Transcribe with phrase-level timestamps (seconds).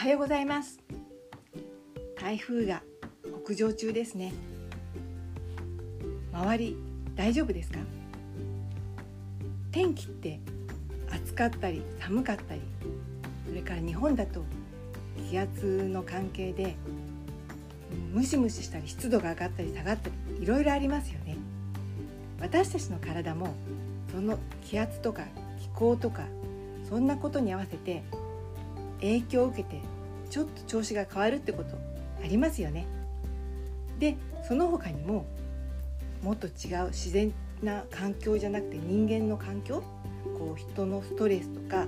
[0.00, 0.80] はようございます。
[2.18, 2.82] 台風が
[3.44, 4.32] 北上中ですね。
[6.32, 6.74] 周り
[7.14, 7.80] 大丈夫ですか？
[9.70, 10.40] 天気って
[11.10, 12.62] 暑かったり寒かったり
[13.46, 14.42] それから日本だと
[15.28, 16.76] 気圧の関係で
[18.10, 21.36] ムシムシしたり湿度が上がったり下がったりいろいろありますよね。
[22.40, 23.54] 私たちの体も
[24.10, 25.24] その気圧とか
[25.60, 26.24] 気候とか
[26.88, 28.02] そんなことに合わせて
[29.00, 29.80] 影響を受けて
[30.30, 31.76] ちょっと調子が変わるってこと
[32.22, 32.86] ありますよね。
[33.98, 35.26] でその他にも
[36.22, 37.32] もっと違う自然
[37.62, 39.82] な環境じゃなくて人間の環境
[40.38, 41.86] こう人のストレスとか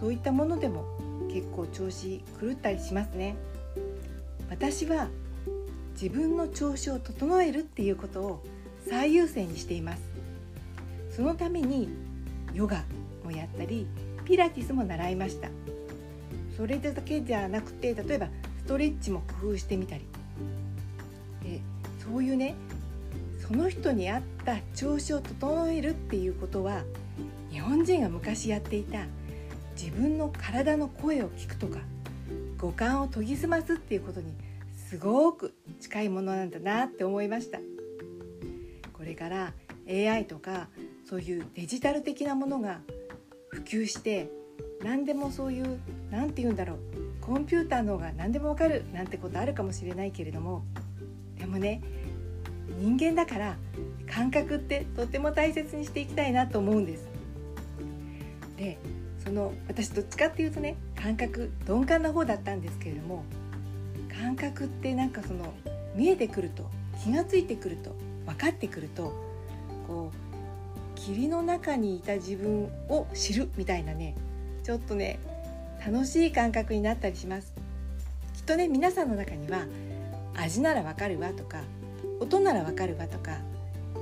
[0.00, 0.84] そういったものでも
[1.32, 3.36] 結構調子狂ったりしますね。
[4.50, 5.08] 私は
[6.00, 8.44] 自分の調子を整えるっていうことを
[8.88, 10.02] 最優先にしています。
[11.10, 11.88] そのために
[12.52, 12.84] ヨガ
[13.24, 13.86] もやったり
[14.24, 15.48] ピラティスも習いました。
[16.56, 20.04] それだけじゃなくて例えばストレッチも工夫してみたり。
[21.42, 21.60] で
[22.02, 22.54] そういうね
[23.46, 26.82] その人に合った調子を整えるっていうことは
[27.50, 29.04] 日本人が昔やっていた
[29.76, 31.80] 自分の体の声を聞くとか
[32.58, 34.32] 五感を研ぎ澄ますっていうことに
[34.88, 37.58] すごく近いものなんだなって思いました。
[38.92, 39.52] これから
[39.86, 40.68] AI とか
[41.06, 42.80] そういうデジタル的なものが
[43.48, 44.30] 普及して
[44.84, 46.78] 何でもそういう何て言うんだろう
[47.22, 50.62] コンピューターの方が何でもわかるなんてことあるかもしれないけれども
[51.38, 51.82] でもね
[52.78, 53.56] 人間だから
[54.10, 57.08] 感覚ってとっても大切にしていきたいなと思うんです。
[58.56, 58.78] で
[59.24, 63.24] その私どっちかっていうとね感覚鈍感な方だったんですけれども
[64.20, 65.54] 感覚ってなんかその
[65.94, 66.68] 見えてくると
[67.02, 69.14] 気が付いてくると分かってくると
[69.88, 74.14] こう霧の中にいた自分を知るみたいなね
[74.64, 75.18] ちょっとね
[75.86, 77.52] 楽しい感覚になったりします。
[78.34, 79.66] きっとね皆さんの中には
[80.34, 81.60] 味ならわかるわとか
[82.18, 83.38] 音ならわかるわとか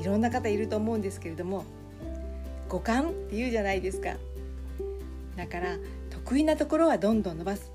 [0.00, 1.64] いろんな方いると思うんですけれども
[2.68, 4.16] 五感って言うじゃないですか。
[5.36, 5.76] だから
[6.10, 7.70] 得意なところはどんどん伸ばす。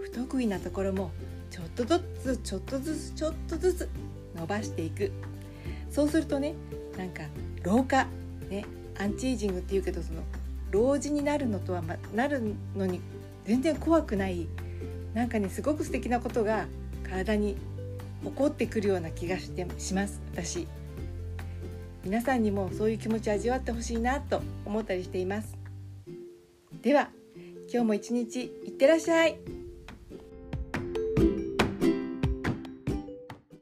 [0.00, 1.10] 不得意なところも
[1.50, 3.88] ちょっとずつちょっとずつちょっとずつ
[4.36, 5.10] 伸ばしていく。
[5.90, 6.54] そうするとね
[6.96, 7.24] なんか
[7.64, 8.06] 老化
[8.48, 8.64] ね
[8.98, 10.22] アンチエイジングっていうけどその
[10.70, 13.00] 老人になるのとは、ま、なるのに
[13.44, 14.46] 全然怖くない
[15.14, 16.66] なんかねすごく素敵なことが
[17.08, 17.56] 体に
[18.24, 20.68] 起こってくるような気がしてします私。
[22.02, 25.56] 皆さんにもそういう気持ち味わってほしいなと思ったりしています。
[26.80, 27.10] では
[27.70, 29.59] 今日も一日いってらっしゃい。